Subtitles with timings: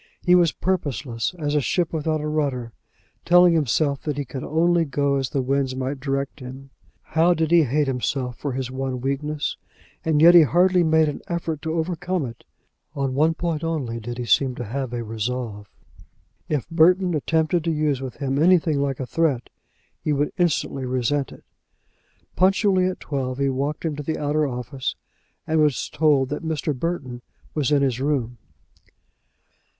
[0.23, 2.73] He was purposeless, as a ship without a rudder,
[3.23, 6.71] telling himself that he could only go as the winds might direct him.
[7.03, 9.57] How he did hate himself for his one weakness!
[10.03, 12.43] And yet he hardly made an effort to overcome it.
[12.95, 15.69] On one point only did he seem to have a resolve.
[16.49, 19.51] If Burton attempted to use with him anything like a threat
[20.03, 21.43] he would instantly resent it.
[22.35, 24.95] Punctually at twelve he walked into the outer office,
[25.45, 26.75] and was told that Mr.
[26.75, 27.21] Burton
[27.53, 28.39] was in his room.